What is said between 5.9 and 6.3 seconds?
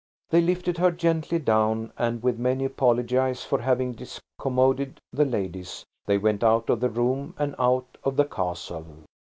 they